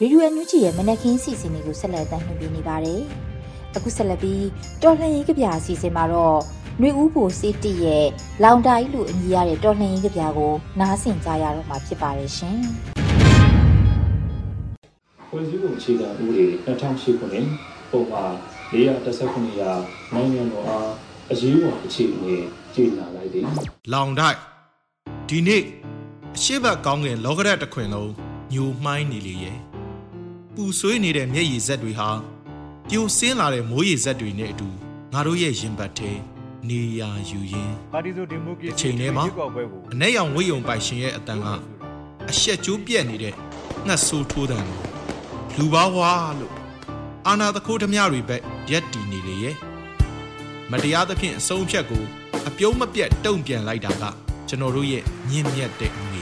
[0.04, 3.02] ရေဒီယိုအန်ယူဂျီရဲ့မနက်ခင်းစီစဉ်တွေကိုဆက်လက်တင်ပြနေပါတယ်
[3.76, 4.46] အခုဆက်လက်ပြီး
[4.82, 6.40] တော်လှန်ရေးကြပြအစီအစဉ်မှာတော့
[6.82, 8.06] နှွေဦးပိုစေးတီရဲ့
[8.44, 12.58] လောင်တိုင်းလူအမည်ရတဲ့တော်လှန်ရေးကြပြကိုနားဆင်ကြရတော့မှာဖြစ်ပါတယ်ရှင်။
[15.30, 17.48] ဖွဲ့စည်းပုံအခြေခံဥပဒေ2008ခုနှစ်
[17.92, 18.24] ပုံမှာ
[18.72, 19.72] 419ရာ
[20.14, 20.90] နိုင်ငံတော်အား
[21.32, 22.36] အရေးပေါ်အခြေအနေ
[22.76, 23.44] ကြေညာလိုက်သည်။
[23.94, 24.38] လောင်တိုက်
[25.30, 25.64] ဒီနေ့
[26.36, 28.12] အရှိတ်ကောင်းကင်လောကရက်တစ်ခွင်လုံး
[28.54, 29.71] ညိုမှိုင်းနေလေရဲ့
[30.56, 32.10] ပူဆွေးနေတဲ့မျက်ရည်ဇက်တွေဟာ
[32.90, 34.68] ပြိုဆင်းလာတဲ့မိုးရည်ဇက်တွေနဲ့အတူ
[35.14, 36.12] ငါတို့ရဲ့ရင်ဘတ်ထဲ
[36.70, 39.24] နေရာယူရင်းပါတီဆိုဒီမိုကရေစီအချိန်ထဲမှာ
[39.94, 41.48] အ내ရောင်ဝိယုံပိုင်ရှင်ရဲ့အတန်က
[42.30, 43.34] အရှက်ကျိုးပြက်နေတဲ့
[43.88, 44.60] ငှက်ဆိုးထိုးတံ
[45.58, 46.54] လူပါဝါလို့
[47.28, 48.42] အာနာတခိုးဓမြတွေဘက်
[48.72, 49.56] ရက်တီနေလေရဲ့
[50.72, 52.04] မတရားသဖြင့်အဆုံးဖြတ်ကို
[52.48, 54.04] အပြုံးမပြတ်တုံ့ပြန်လိုက်တာက
[54.50, 56.22] ကျွန်တော်တို့ရဲ့ညင်မြတ်တဲ့နေ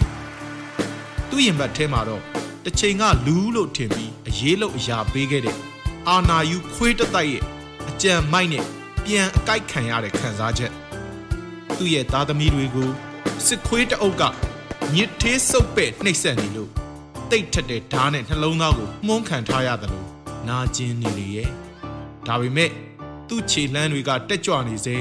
[1.30, 2.24] သူ့ရင်ဘတ်ထဲမှာတော့
[2.66, 5.58] တစ်ချိန်ကလူလို့ထင်ပြီးအရေးလို့အရာပေးခဲ့တဲ့
[6.10, 7.44] အာနာယူခွေးတတိုက်ရဲ့
[7.90, 8.66] အကြံမိုက်နဲ့
[9.06, 10.72] ပြန်အကိုက်ခံရတဲ့ခံစားချက်
[11.78, 12.90] သူ့ရဲ့သားသမီးတွေကို
[13.46, 14.24] စစ်ခွေးတအုပ်က
[14.96, 16.72] ညစ်သေးစုပ်ပဲ့နှိပ်စက်နေလို့
[17.32, 20.08] တိတ်ထက်တဲ့ဓားနဲ့နှလုံးသားကိုမှုန်းခံထားရတယ်လို့
[20.48, 21.50] နာကျင်နေလေရဲ့
[22.28, 22.72] ဒါပေမဲ့
[23.28, 24.98] သူ့ခြေလှမ်းတွေကတက်ကြွနေစေ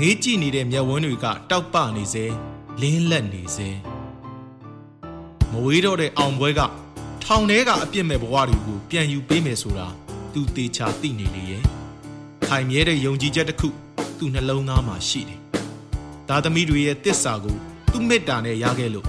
[0.00, 2.24] ငေးကြည့်နေတဲ့မျက်ဝန်းတွေကတောက်ပနေစေ
[2.80, 3.91] လင်းလက်နေစေ
[5.52, 6.60] မဝေးတော့တဲ့အောင်ပွဲက
[7.24, 9.86] ထောင်ထဲကအပြစ်မဲ့ဘဝတွေကိုပြန်ယူပေးမယ်ဆိုတာ
[10.32, 11.62] သူတေချာသိနေလေရဲ့
[12.46, 13.68] ခိုင်မြဲတဲ့ယုံကြည်ချက်တစ်ခု
[14.18, 15.40] သူ့နှလုံးသားမှာရှိတယ်
[16.28, 17.56] သားသမီးတွေရဲ့တစ္ဆာကို
[17.92, 19.06] သူ့မေတ္တာနဲ့ရခဲ့လို့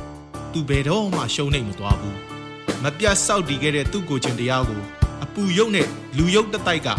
[0.51, 2.17] သူဘယ်တော့မှရှုံးနိုင်မသွားဘူး
[2.83, 4.81] မပြတ်စောက်တည်ခဲ့တဲ့သူ့ကိုယ်ချင်းတရားကို
[5.23, 6.89] အပူရုပ်နဲ့လူရုပ်တတိုက်က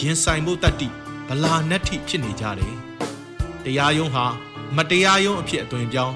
[0.00, 0.88] ရင်ဆိုင်ဖို့တတ်တိ
[1.28, 2.74] ဗလာနတ်ထိဖြစ်နေကြတယ်
[3.64, 4.24] တရားယုံဟာ
[4.76, 6.14] မတရားယုံအဖြစ်အသွင်ပြောင်း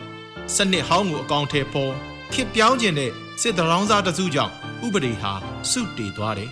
[0.55, 1.95] စနစ်ဟောင်းကိုအကောင်ထဲပေါ်
[2.35, 3.11] ခစ်ပြောင်းခြင်းတဲ့
[3.41, 4.53] စစ်တရောင်းစားတစုကြောင့်
[4.87, 5.33] ဥပဒေဟာ
[5.71, 6.51] စုတည်သွားတယ်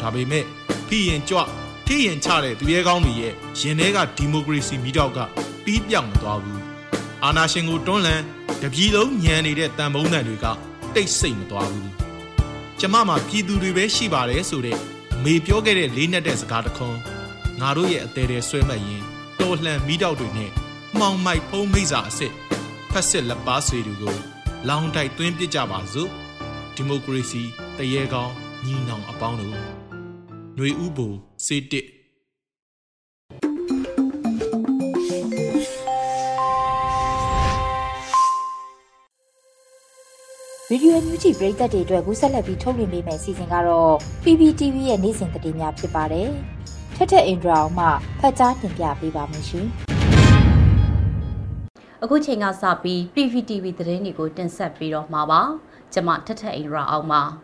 [0.00, 0.44] ဒါပေမဲ့
[0.88, 1.38] ဖိရင်ကြွ
[1.86, 5.18] ထိရင်ချတဲ့သူရဲကောင်းတွေရဲ့ရင်ထဲကဒီမိုကရေစီမိတော့က
[5.64, 6.60] ပြီးပြောင်းမသွားဘူး
[7.24, 8.22] အာနာရှင်ကိုတွန်းလှန်
[8.62, 10.46] တပြည်လုံးညံနေတဲ့တန်ဖုံးတန်တွေက
[10.94, 11.90] တိတ်ဆိတ်မသွားဘူး
[12.80, 14.78] ကျမမှာပြည်သူတွေပဲရှိပါတယ်ဆိုတဲ့
[15.24, 17.00] မေပြောခဲ့တဲ့လေးနက်တဲ့စကားတခွန်း
[17.60, 19.02] ငါတို့ရဲ့အသေးသေးဆွဲမှတ်ရင်
[19.40, 20.50] တော်လှန်မိတော့တွေနဲ့
[20.98, 22.32] မှောင်မိုက်ဖုံးမိစာအစ်စ်
[22.90, 24.33] ဖက်စစ်လက်ပါဆွေတွေကို
[24.70, 26.10] လောင်တိုက်သွင်းပစ်ကြပါစို့
[26.76, 27.42] ဒီမိုကရေစီ
[27.78, 28.32] တရေကောင်း
[28.66, 29.52] ညီနောင်အပေါင်းတို့
[30.56, 31.06] ຫນွေဥဘူ
[31.46, 31.86] စေတစ်
[40.68, 46.28] ဗီဒီယိုမြူးချီပရိသတ်တွေအတွက်ကူးဆက်လက်ပြီးထုတ်လွှင့်ပေးမယ့်အစီအစဉ်ကတော့ PPTV ရဲ့နေ့စဉ်သတင်းများဖြစ်ပါတယ်။
[46.96, 47.86] ထက်ထက်အင်ဒရာအောင်မှ
[48.20, 49.68] ဖတ်ကြားတင်ပြပေးပါမယ်ရှင်။
[52.06, 55.40] အခုချိန်ကစပြီး PPTV သတင်းတွေကိုတင်ဆက်ပြီးတော့မှာပါ။
[55.92, 57.22] ကျွန်မထက်ထက်အင်ဒရာအောင်ပါ။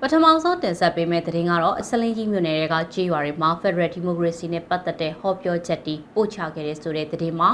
[0.00, 7.50] ပထမဆုံးတင်ဆက်ပေးမယ့်သတင်းကတော့အစလင်းကြီးမြို့နယ်ကကြေးရွာတွေမှာ Federal Democracy နဲ့ပတ်သက်တဲ့ဟောပြောချက်တီပို့ချခဲ့တဲ့ဆိုတဲ့သတင်းမှာ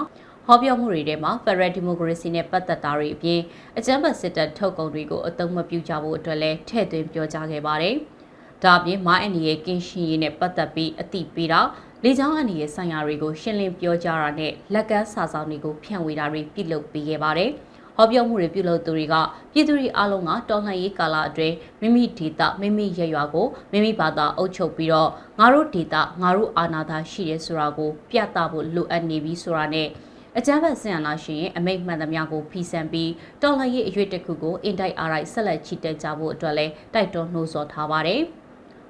[0.47, 3.40] ဟောပြောမှုတွေထဲမှာ Federal Democracy နဲ့ပတ်သက်တာတွေအပြင်
[3.79, 7.97] အကြမ်းဖက်စစ်တပ်ထုတ်ကုန်တွေကိုအသုံးမပြုကြဖို့အတွက်လည်းထည့်သွင်းပြောကြားခဲ့ပါတယ်။
[8.64, 11.61] ဒါအပြင်မိုင်းအန်ဒီရဲ့ကင်းရှင်ရေးနဲ့ပတ်သက်ပြီးအသိပေးတာ
[12.07, 17.51] လေကြောင်းအန်ဒီရဲ့ဆိုင်ရာတွေကိုရှင်းလင်းပြောကြားတာနဲ့လက်ကမ်းစာဆောင်တွေကိုဖြန့်ဝေတာတွေပြုလုပ်ပေးခဲ့ပါတယ်။
[17.97, 19.14] ဟောပြောမှုတွေပြုလုပ်သူတွေက
[19.53, 29.88] ပြည်သူတွေအားလုံးကတော်လှန်ရေးကာလအတွင်းမိမိဒေသမိမိရရွာကိုမိမိဘာသာအုပ်ချုပ်ပြီးတော့ငါတို့ဒေသငါတို့အာဏာသာရှိရဲဆိုတာကိုပြသဖို့လိုအပ်နေပြီဆိုတာနဲ့
[30.38, 33.11] အကြမ်းဖက်ဆင်ရလာရှိရင်အမိတ်မှန်သမျှကိုဖီဆန်ပြီး
[33.43, 38.23] တော်လှန်ရေးအရွေ့တစ်ခုကိုအင်တိုက်အားလိုက်ဆက်လက်ချီတက်ကြဖို့အတွက်လည်းတိုက်တွန်းနှိုးဆော်ထားပါတယ်။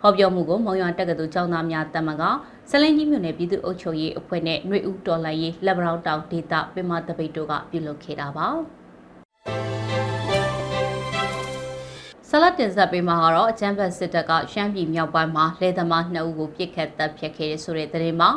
[0.07, 2.25] ဟောပြောမှုကိုမောင်ရွာတက္ကသိုလ်ကျောင်းသားများတမန်က
[2.71, 8.49] ဆလင်းကြီးမြို့နယ်ပြည်သူ့အုပ်ချုပ်ရေးအဖွဲ့နဲ့ຫນွေဦးတော်လှန်ရေးလက်ဗရောင်းတောင်ဒေသပင်မတပိတ်တို့ကပြုလုပ်ခဲ့တာပါ။
[12.29, 18.31] ဆလတ်တင်ဆက်ပေးမှာကတော့အချမ်းဘတ်စစ်တပ်ကရှမ်းပြည်မြောက်ပိုင်းမှာလေသမား2ဦးကိုပြစ်ခတ်တပ်ဖြတ်ခဲ့တဲ့ဆိုတဲ့သတင်းမှာ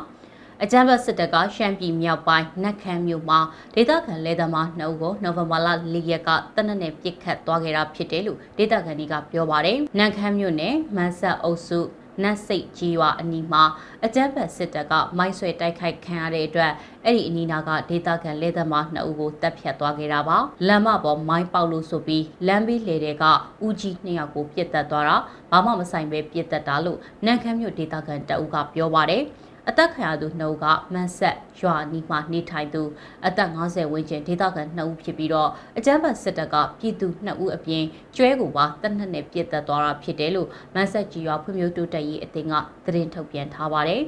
[0.63, 3.39] အကြမ်းဖက်စစ်တပ်ကရှမ်းပြည်မြောက်ပိုင်းနက်ခမ်းမြို့မှာ
[3.76, 11.80] ဒေသခံလေသမား2ဦးကိုနိုဝင်ဘာလ၄ရက်ကတနက်နေ့ပြစ်ခတ်သွားခဲ့တာဖြစ်တယ်လို့ဒေသခံတွေကပြောပါတယ်။နက်ခမ်းမြို့နယ်မန်းဆက်အုပ်စု
[12.24, 13.63] နတ်စိတ်ကြီးရွာအနီးမှာ
[14.06, 16.72] အကြမ်းဖက်စစ်တပ်ကမိုင်းဆွဲတိုက်ခိုက်ခံရတဲ့အတွက်
[17.06, 23.26] အဲ့ဒီအနီးနားကဒေသခံလက်သမား2ဦးကိုတပ်ဖြတ်သွားခဲ့တာပါလမ်းမပေါ်မိုင်းပေါက်လို့ဆိုပြီးလမ်းဘေးလေတွေက
[23.65, 25.17] ဦးကြီး2ယောက်ကိုပြစ်တက်သွားတာ
[25.52, 29.24] ဘာမှမဆိုင်ပဲပြစ်တက်တာလို့နန်ခမ်းမြို့ဒေသခံတအုပ်ကပြောပါတယ်
[29.70, 32.84] အသက်ခံရသူနှုတ်ကမန်းဆက်ရွာနီးမှနေထိုင်သူ
[33.28, 37.84] အသက်50ဝန်းကျင်ဒေသခံ2ဦးဖြစ်ပြီးတော့အကြမ်းဖက်စစ်တပ်ကပြည်သူ2ဦးအပြင်
[38.16, 42.54] ကျွဲကိုပါတပ်နှက်နဲ့ပြစ်တက်သွားတာဖြစ်တယ်လို့မန်းဆက်ကြီးရွာဖွံ့ဖြိုးတိုးတက်ရေးအသင်းက
[42.86, 44.02] သတင်းထုတ်ပြန်ထားပါတယ်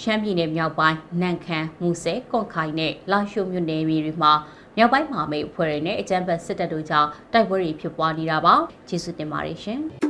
[0.00, 4.32] ရှမ်းပြည်နယ်မြောက်ပိုင်းနန်ခမ်းမူဆဲကွန်ခိုင်နဲ့လာရှိုမြို့နယ်တွေမှာ
[4.76, 8.54] မြောက်ပိုင်းမှာမိတ်အဖွဲ့တွေနဲ့အကြမ်းဖက်စစ်တပ်တို့ကြောင့်တိုက်ပွဲတွေဖြစ်ပွားနေတာပါ
[8.88, 10.01] ကျေးဇူးတင်ပါတယ်ရှင်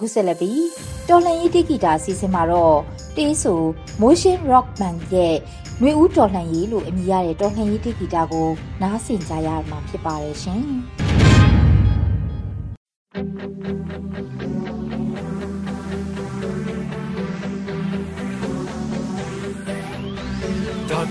[0.00, 0.66] အခုဆက်လက်ပြီး
[1.08, 2.78] တော်လှန်ရေးတိဂီတာစီစဉ်မှာတော့
[3.16, 3.60] တေးဆို
[4.02, 5.34] Motion Rock Band ရဲ့
[5.80, 8.48] ຫນွေဦးတော်လှန်ရေးလို့အမည်ရတဲ့တော်လှန်ရေးတိဂီတာကို
[8.82, 10.64] နားဆင်ကြရမှာဖြစ်ပါတယ်ရှင်။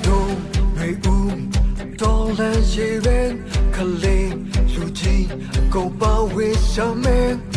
[0.06, 0.38] Don't
[0.80, 1.38] may um
[2.02, 3.32] don't let you in
[3.74, 4.06] 可怜
[4.74, 5.02] 如今
[5.74, 6.04] 够包
[6.36, 6.38] 围
[6.74, 7.49] 生命。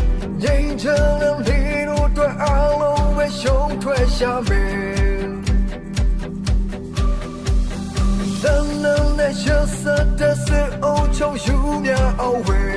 [0.42, 5.30] ငြိမ်းချမ်းတဲ့လေတို့အတွက်အားလုံးပဲရှုံးထွက်ရှာမယ်
[8.42, 9.46] လမ်းလမ်းနဲ့ရ
[9.80, 9.82] စ
[10.18, 12.71] တဲ့စေအုံချုံယူမြအောင်ဝဲ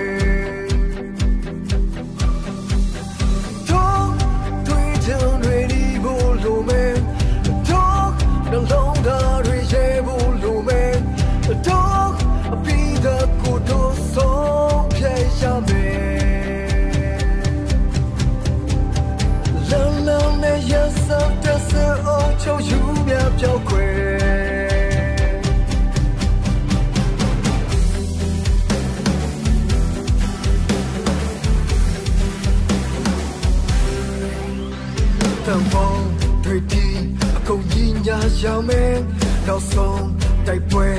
[39.56, 40.08] နောက်ဆုံး
[40.48, 40.90] တိုက်ပွဲ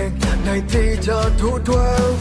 [0.47, 2.15] နိုင်သေးကြထိုးထွန်း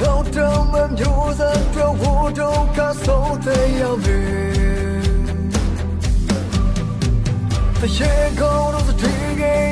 [0.00, 2.02] နောက်တော့မမျိုးစံတော့ဝ
[2.38, 4.28] တော့ကဆုံးသေးရမယ်
[7.80, 9.68] တရေကောင်းတော့တည်ငယ်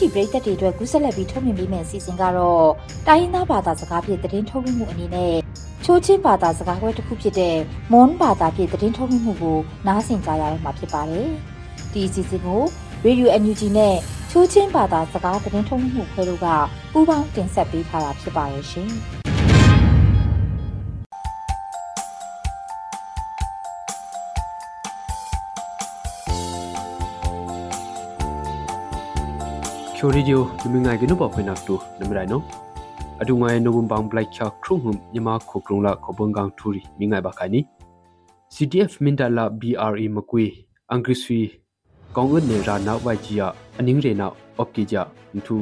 [0.00, 2.68] ဗီဒီယိုအန်ယူဂျီပရိသတ်တွေအတွက်ကူးဆက်လက်ပြီးထုတ်လွှင့်ပေးမယ့်အစီအစဉ်ကတော့
[3.06, 5.34] တိုင်းရင်းသားဘာသာစကားဖြင့်သတင်းထုတ်လွှင့်မှုအနေနဲ့
[5.84, 7.56] ချိုးချင်းဘာသာစကားခွဲတစ်ခုဖြစ်တဲ့
[7.92, 11.28] မွန်ဘာသာဖြင့်သတင်းထုတ်လွှင့်မှုကိုနားဆင်ကြရမှာဖြစ်ပါတယ်။
[11.92, 12.62] ဒီအစီအစဉ်ကို
[13.02, 13.94] ဗီဒီယိုအန်ယူဂျီနဲ့
[14.30, 16.46] ချိုးချင်းဘာသာစကားသတင်းထုတ်လွှင့်မှုခွဲတို့က
[16.92, 18.92] ပူးပေါင်းတင်ဆက်ပေးထားတာဖြစ်ပါတယ်ရှင်။
[30.02, 32.40] ချိုရီဂျိုဒီမငိုင်ကနုပဖွင့်နက်တူနမရိုင်နော
[33.20, 37.60] အဒူငိုင်နိုဘမ်ဘန်ဘလိုက်ချခရုံဟုံညမခုကရုံလာခဘန်ကန်ထူရီမိငိုင်ဘခိုင်နီ
[38.54, 40.44] CTF မင်တလာ BRE မကွေ
[40.90, 41.40] အင်္ဂရိဆွီ
[42.16, 43.40] ကောင်းဝတ်နေရာနောက်ဝိုက်ကြီး
[43.78, 44.96] အနင်းရေနောက်အော့ကီကြ
[45.34, 45.56] မထူ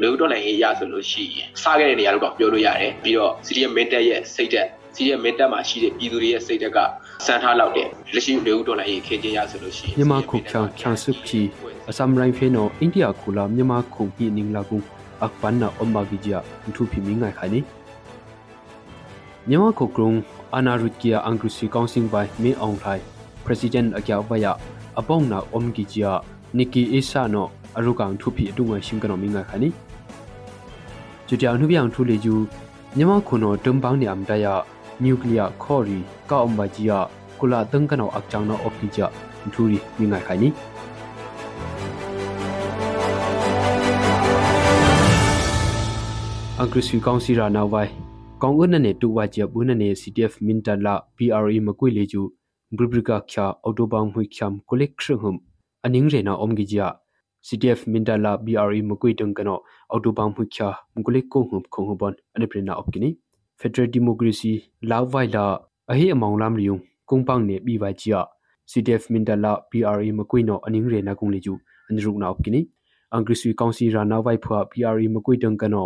[0.00, 6.78] လူတော်လည်းရေးရဆိုလို့ရှိရင်စားခဲ့တဲ့နေရာလို့တော့ပြောလို့ရတယ်ပြီးတော့ CDM မင်းတက်ရဲ့စိတ်တက် CDM မင်းတက်မှာရှိတဲ့ပြည်သူတွေရဲ့စိတ်တက်က
[7.26, 11.40] စမ်းထားလောက်တယ်လက်ရှိလူတော်လည်းရေးခင်ချင်းရဆိုလို့ရှိရင်ညမခုချန်ချန်စုခီ
[11.90, 14.76] အစမ်ရိုင်းဖေနိုအိန္ဒိယခူလာညမခုဟီနင်းလာကု
[15.24, 17.60] အပန်နာအမ္ဘာဂီဂျာမထူဖီမိငိုင်ခိုင်နီ
[19.50, 20.12] ညမခုကရုံ
[20.56, 23.02] အနာရုကီယာအင်္ဂရိဆွီကောင်စင်ဘိုင်မီအောင်ထိုင်
[23.44, 24.46] President အကြောဝယ
[24.98, 26.12] အပေါင်းနာအုံဂီဂျာ
[26.58, 29.68] နီကီအီဆာနိုအရုကန်ထူဖီအတူငွေရှင်ကနောမိငိုင်ခိုင်နီ
[31.26, 32.34] ကျူတျောင်နှူပြောင်ထူလေယူ
[32.98, 34.54] ညမခုနောတမ်ပန်းနီအမ်တယာ
[35.03, 35.97] နျူကလ িয়ার ခေါ်ရီ
[36.29, 36.99] ကောအမ်ဘာဂျီယာ
[37.39, 39.07] ကုလာတန်ကနောအချောင်းနောအော့ကီဂျာ
[39.53, 40.49] ထူရီမိငိုင်ခိုင်နီ
[46.59, 47.91] အင်္ဂရိစီကောင်စီရာနာဝိုင်
[48.41, 52.21] ကောင်အနနေတူဝါချဘုနနေ CTF မင်တလာ PRE မကွေလေကျူ
[52.77, 55.37] ဘရဘရကခ ्या အော်တိုဘန်မွိချမ်ကိုလက်ခရဟမ်
[55.85, 56.87] အနင်းရေနာအုံးဂီဂျာ
[57.47, 59.59] CTF မင်တလာ BRE မကွေတန်ကနော
[59.91, 63.09] အော်တိုဘန်မွိချာမကိုလက်ကိုဟမ်ခုံဟဘန်အနေပရနာအော့ကီနီ
[63.60, 64.52] ဖက်ဒရယ်ဒီမိုကရေစီ
[64.90, 65.44] လာဝိုင်လာ
[65.90, 66.76] အဟိအမောင်လမ်ရီယုံ
[67.10, 68.20] ကုံပန်းနေပြီးဝါချီယာ
[68.72, 71.54] CDF Mindala PRE makui no aning re na kung leju
[71.90, 72.60] anruk na opkini
[73.14, 75.84] angri sui kaunsi ra na vai phwa PRE makui dang kano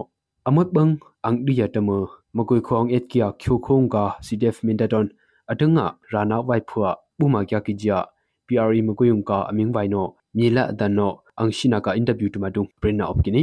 [0.48, 0.92] amot bang
[1.26, 1.98] ang diya tamo
[2.36, 5.06] makui khong et kia khyo khong ka CDF Mindadon
[5.50, 7.98] atanga ra na vai phwa buma kya ki ja
[8.46, 10.02] PRE makui ung ka aming vai no
[10.36, 11.08] nyela dan no
[11.40, 13.42] ang shina ka interview တမတုံ print နာ opkini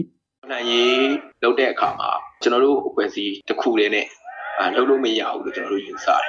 [0.52, 1.12] နိုင်ရေး
[1.44, 2.12] လုပ်တဲ့အခါမှာ
[2.44, 4.08] ကျွန်တော်တို့အဖွဲ့အစည်းတစ်ခုတည်းနဲ့
[4.60, 6.24] အာလုပ်လို့မရဘူးလို့ကျွန်တော်တို့ယူဆတယ်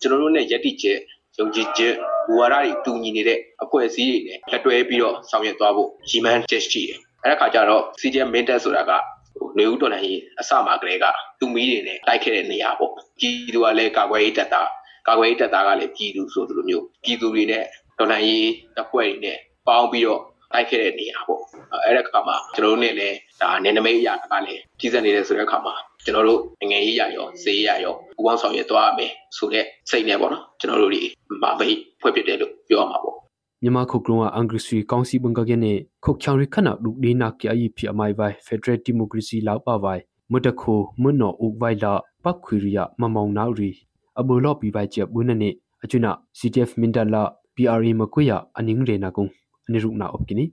[0.00, 0.98] ကျွန်တော်တို့ ਨੇ ယက်တိချက်
[1.38, 1.94] ယုံကြည်ချက်
[2.26, 8.92] ဘူဝါဒတွေတူညီနေတဲ့အဖွဲ့အစည်းတွေနဲ့လက်တွဲပြီးတော့ဆောင်ရွက်သွားဖို့ရည်မှန်းချက်ရှိတယ်အဲ့ဒါခါကျတော့ CDM Mintet ဆိုတာက
[9.36, 11.04] ဟိုနေဦးတော်နိုင်ရေးအစမှာကလေးက
[11.40, 14.68] သူမီးတွေနဲ့တိုက်ခဲ့တဲ့နေရာပေါ့ပြည်သူကလည်းကာကွယ်ရေးတပ်သား
[15.08, 17.64] ကာကွယ်ရေးတပ်သားကလည်းပြည်သူဆိုသလိုမျိုးပြည်သူတွေနဲ့
[17.98, 20.20] တော်နိုင်ရေးတပ်ဖွဲ့တွေနဲ့ပေါင်းပြီးတော့
[20.52, 21.42] တိုက်ခဲ့တဲ့နေရာပေါ့
[21.84, 31.00] အဲ့ဒါခါမှာကျွန်တော်တို့နဲ့လည်းဒါနေနမိတ်အရာကလည်းကြီးစက်နေတဲ့ဆိုတဲ့အခါမှာကျွန်တော်တို့ငွေရေးရရောဈေးရရောပူပေါင်းဆောင်ရွက်သွားရမယ်ဆိုတဲ့စိတ်နဲ့ပေါ့နော်ကျွန်တော်တို့ဒီ
[31.42, 33.16] မမိတ်ဖွဲ့ဖြစ်တယ်လို့ပြောရမှာပေါ့
[33.62, 35.72] မြန်မာခုကလုံအန်ဂရစီကောင်စီဘင်္ဂကကနေ
[36.04, 41.92] ခုတ်ချောင်ရခနာဒုဒီနာကီအီဖီအမိုင်ဝိုင်ဖက်ဒရယ်ဒီမိုကရေစီလောက်ပါဝိုင်မတခိုမနောဥဝိုင်လာ
[42.24, 43.70] ပတ်ခွေရီယမမောင်နောက်ရီ
[44.18, 45.50] အဘူလော့ပီဝိုင်ချက်ဘူးနနေ
[45.84, 47.22] အချွနာ CTF မင်ဒလာ
[47.54, 49.26] PRE မကွေယအနင်းရေနာကုံ
[49.66, 50.44] အနိရုနာအပကိနီ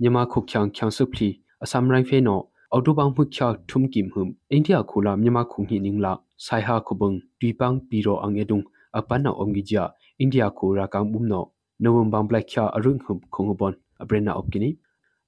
[0.00, 1.28] မြန်မာခုတ်ချောင်ချောင်စုဖလီ
[1.62, 2.40] အစမ်ရိုင်းဖေနော
[2.72, 6.12] အော်တိုဘန်မှုချောက်ထုံကိမ်ဟုမ်အိန္ဒိယခူလာမြန်မာခုန်ဟိနင်းလာ
[6.46, 8.60] ဆိုင်ဟာခုဘုံဒီပန်းပီရောအငေဒုံ
[8.98, 9.84] အပန်းနောအုံဂီဂျာ
[10.18, 11.44] အိန္ဒိယခူရာကောင်ဘုံနော
[11.82, 14.70] နိုဝမ်ဘန်ဘလက်ချာအရုံဟုမ်ခုံဘွန်အဘရနာအပကိနီ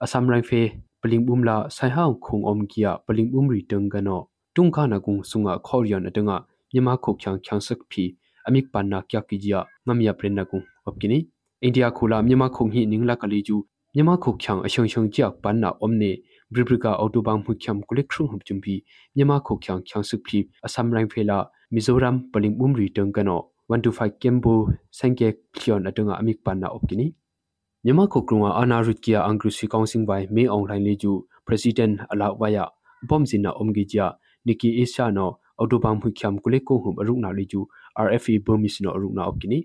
[0.03, 0.61] အစမ်ရိုင်းဖေ
[1.03, 4.21] ပလင်ဘုံလာဆိုင်ဟာခုံအုံဂီယာပလင်ဘုံရီတန်ကနော
[4.57, 6.37] တုံခနာကုံဆုငါခေါရီယန်အတငါ
[6.73, 8.05] မြန်မာခုတ်ချောင်ချောင်စက်ဖီ
[8.47, 11.19] အမိကပန်နာကျကီဂျာငမ်ယပရင်နာကုံအပကိနီ
[11.65, 13.57] အိန္ဒိယခူလာမြန်မာခုံဟိနင်းလာကလေးကျူ
[13.95, 16.11] မြန်မာခုချောင်အရှုံရှုံကြောက်ပန်းနာအုံးနေ
[16.55, 18.75] ဘရိဘရိကအော်တိုဘန်မှုချမ်ကုလက်ခရုံဟပ်ချွန်ပီ
[19.17, 21.39] မြန်မာခုချောင်ချောင်စုဖီအစမ်ရိုင်းဖေလာ
[21.75, 24.55] မီဇိုရမ်ပလင်ဘုံရီတန်ကနော125ကမ်ဘူ
[24.99, 27.07] စန်ကေခလျွန်အတငါအမိကပန်နာအုပ်ကိနီ
[27.85, 31.13] မြန်မာခုကရုံအာနာရစ်ကီယာအန်ဂရစီကောင်စင်ဝိုင်မေအွန်လိုင်းလေးကျူ
[31.47, 32.65] ပရက်စီဒန့်အလောက်ဝါယာ
[33.09, 34.07] ဘုံစင်နာအုံဂီဂျာ
[34.47, 37.61] နီကီအေရှာနောအော်တိုဘန်မှုချမ်ကုလက်ကိုဟုအရုနာလေးကျူ
[38.07, 39.59] RFE ဘုံမီစနောအရုနာအုပ်ကိနီ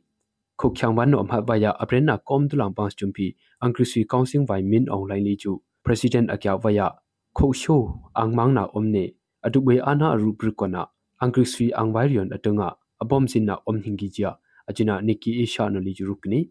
[0.59, 3.25] ခုတ်ချောင်ဝန်နောမဟာဝါယာအပရင်နာကွန်တူလမ်ပန်းစချွန်ပီ
[3.61, 6.87] အန်ဂရစီကောင်စင်ဝိုင်မင်အွန်လိုင်းလေးကျူ president akya waya
[7.33, 7.77] khosho
[8.13, 10.87] angmang na omne adubwe ana aru brikona
[11.23, 16.49] angriswi angwairion atunga abom sinna omhingi jia ajina nikki asia no li jurukni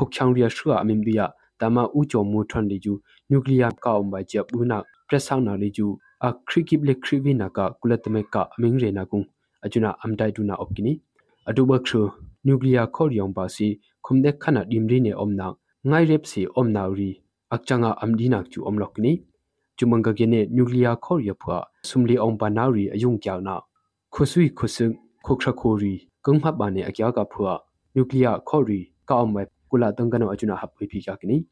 [0.00, 1.26] ခုတ်ချောင်းရီရှုအမင်ဒီယာ
[1.60, 2.92] တမဥချုံမူထွန်လေကျူ
[3.30, 5.86] နျူကလ িয়ার ကာအွန်ဘိုင်ဂျီယာဘူးနာပရက်ဆောင်နာလေကျူ
[6.26, 9.26] a krikip le krivi naka kulatame ka aming re na kung
[9.64, 10.92] ajuna amdai duna opkini
[11.48, 12.02] aduba khru
[12.44, 13.66] nuclear khoryong ba si
[14.04, 15.46] khumde khana dimri ne omna
[15.88, 17.10] ngai rep si omna ri
[17.54, 19.12] akchanga amdina chu omlokni
[19.76, 21.56] chumanga gene nuclear khorya phwa
[21.88, 23.54] sumli ong pa na ri ayung kya na
[24.14, 26.50] khusui khusung khokhra khori kungha
[29.70, 31.16] ba ne akya ka phwa nuclear khori ka omwe kula tangano ajuna hapoi phi ka
[31.20, 31.46] kini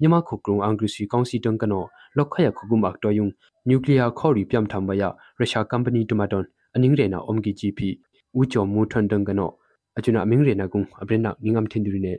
[0.00, 1.84] မြန်မာခုကရုံအင်္ဂရိစီကောင်စီတန်ကနော
[2.16, 3.26] လောက်ခရခုကုမတ်တော်ယုံ
[3.68, 7.88] နျူကလ িয়ার ခေါ်ရီပြမ်ထမ်ဘယရုရှားကမ်ပဏီတူမတွန်အနင်းရေနာအုံဂီဂျီပီ
[8.36, 9.50] ဝူချောမူထွန်တန်ကနော
[9.98, 12.14] အချွနာအမင်းရေနာကုံအပရနာငင်းငမ်ထင်ဒူရီနေ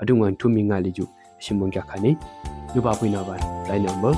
[0.00, 1.04] အဒုံငန်ထူမီငါလီကျူ
[1.44, 2.10] ရှင်မွန်ကြခါနေ
[2.74, 3.34] လူပါပွေးနာပါ
[3.68, 4.16] လိုင်းနံပါတ်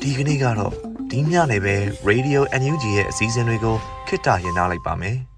[0.00, 0.72] ဒီကနေ့ကတော့
[1.10, 1.74] ဒီညနေပဲ
[2.08, 5.31] Radio NUG ရဲ့အစည်းအဝေးတွေကိုခਿੱတရရနိုင်ပါမယ်